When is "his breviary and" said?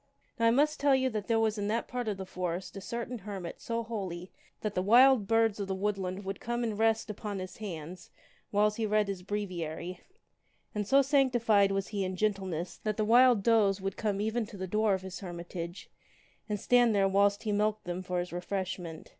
9.09-10.87